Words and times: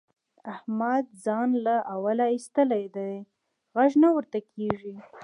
احمد 0.53 1.05
ځان 1.25 1.49
له 1.65 1.75
اوله 1.93 2.25
اېستلی 2.35 2.85
دی؛ 2.95 3.13
غږ 3.75 3.91
نه 4.03 4.09
ورته 4.15 4.39
کېږي. 4.53 4.95